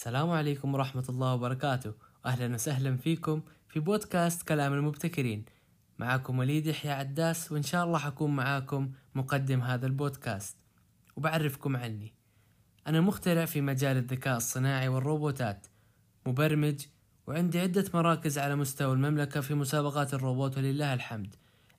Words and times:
السلام 0.00 0.30
عليكم 0.30 0.74
ورحمة 0.74 1.04
الله 1.08 1.34
وبركاته. 1.34 1.92
أهلا 2.26 2.54
وسهلا 2.54 2.96
فيكم 2.96 3.42
في 3.68 3.80
بودكاست 3.80 4.48
كلام 4.48 4.72
المبتكرين. 4.72 5.44
معكم 5.98 6.38
وليد 6.38 6.66
يحيى 6.66 6.90
عداس 6.90 7.52
وإن 7.52 7.62
شاء 7.62 7.84
الله 7.84 7.98
حكون 7.98 8.36
معاكم 8.36 8.92
مقدم 9.14 9.60
هذا 9.60 9.86
البودكاست. 9.86 10.56
وبعرفكم 11.16 11.76
عني. 11.76 12.14
أنا 12.86 13.00
مخترع 13.00 13.44
في 13.44 13.60
مجال 13.60 13.96
الذكاء 13.96 14.36
الصناعي 14.36 14.88
والروبوتات. 14.88 15.66
مبرمج 16.26 16.86
وعندي 17.26 17.60
عدة 17.60 17.84
مراكز 17.94 18.38
على 18.38 18.56
مستوى 18.56 18.92
المملكة 18.92 19.40
في 19.40 19.54
مسابقات 19.54 20.14
الروبوت 20.14 20.58
ولله 20.58 20.94
الحمد. 20.94 21.34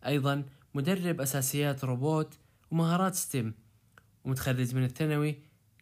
أيضا 0.06 0.44
مدرب 0.74 1.22
أساسيات 1.22 1.84
روبوت 1.84 2.38
ومهارات 2.72 3.16
STEAM. 3.16 3.54
ومتخرج 4.26 4.76
من 4.76 4.84
الثانوي 4.84 5.40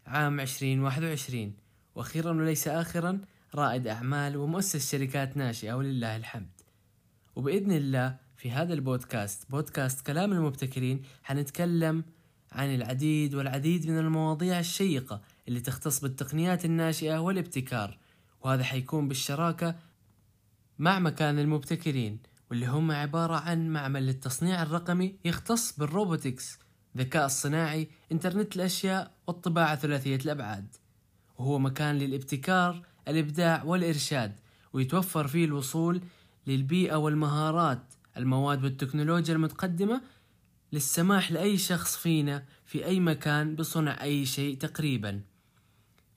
عام 0.08 0.40
2021 0.40 1.69
وأخيرا 2.00 2.32
وليس 2.32 2.68
آخرا 2.68 3.22
رائد 3.56 3.88
أعمال 3.88 4.38
ومؤسس 4.38 4.92
شركات 4.92 5.38
ناشئة 5.38 5.74
ولله 5.74 6.16
الحمد. 6.16 6.62
وبإذن 7.36 7.72
الله 7.72 8.18
في 8.38 8.52
هذا 8.52 8.74
البودكاست 8.74 9.52
بودكاست 9.52 10.08
كلام 10.08 10.34
المبتكرين 10.34 11.02
حنتكلم 11.24 12.04
عن 12.52 12.76
العديد 12.76 13.36
والعديد 13.36 13.90
من 13.90 13.98
المواضيع 13.98 14.60
الشيقة 14.60 15.22
اللي 15.48 15.60
تختص 15.60 16.02
بالتقنيات 16.02 16.66
الناشئة 16.66 17.18
والابتكار. 17.18 17.98
وهذا 18.42 18.64
حيكون 18.64 19.08
بالشراكة 19.08 19.76
مع 20.80 21.00
مكان 21.00 21.40
المبتكرين 21.40 22.20
واللي 22.50 22.66
هم 22.66 22.92
عبارة 22.92 23.36
عن 23.36 23.70
معمل 23.70 24.06
للتصنيع 24.06 24.64
الرقمي 24.64 25.16
يختص 25.26 25.80
بالروبوتكس 25.80 26.60
الذكاء 26.96 27.26
الصناعي 27.26 27.88
إنترنت 28.12 28.56
الأشياء 28.56 29.12
والطباعة 29.28 29.76
ثلاثية 29.76 30.16
الأبعاد. 30.16 30.76
وهو 31.40 31.60
مكان 31.60 31.98
للابتكار 31.98 32.82
الإبداع 33.08 33.64
والإرشاد 33.64 34.40
ويتوفر 34.74 35.28
فيه 35.28 35.46
الوصول 35.46 36.02
للبيئة 36.48 36.96
والمهارات 36.96 37.94
المواد 38.18 38.64
والتكنولوجيا 38.64 39.34
المتقدمة 39.34 40.02
للسماح 40.74 41.32
لأي 41.32 41.58
شخص 41.58 41.98
فينا 41.98 42.46
في 42.66 42.86
أي 42.86 43.00
مكان 43.00 43.56
بصنع 43.56 44.04
أي 44.04 44.26
شيء 44.26 44.58
تقريبا. 44.58 45.22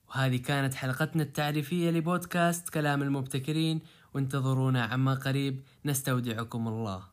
وهذه 0.09 0.37
كانت 0.37 0.73
حلقتنا 0.73 1.23
التعريفية 1.23 1.89
لبودكاست 1.91 2.69
كلام 2.69 3.01
المبتكرين 3.01 3.81
وانتظرونا 4.13 4.83
عما 4.83 5.13
قريب. 5.13 5.63
نستودعكم 5.85 6.67
الله. 6.67 7.12